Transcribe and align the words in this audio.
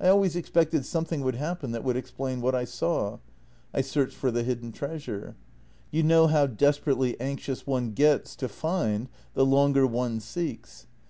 I 0.00 0.08
always 0.08 0.36
expected 0.36 0.86
something 0.86 1.20
would 1.20 1.34
happen 1.34 1.72
that 1.72 1.84
would 1.84 1.94
explain 1.98 2.40
what 2.40 2.54
I 2.54 2.64
saw. 2.64 3.18
I 3.74 3.82
searched 3.82 4.16
for 4.16 4.30
the 4.30 4.42
hidden 4.42 4.72
treasure. 4.72 5.36
You 5.90 6.02
know 6.02 6.28
how 6.28 6.46
desperately 6.46 7.20
anxious 7.20 7.66
one 7.66 7.90
gets 7.92 8.34
to 8.36 8.48
find 8.48 9.10
the 9.34 9.44
longer 9.44 9.86
one 9.86 10.18
seeks. 10.20 10.86